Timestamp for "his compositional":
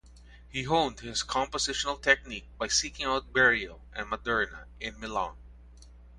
1.01-2.01